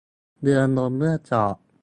[0.41, 1.55] เรือล่มเมื่อจอด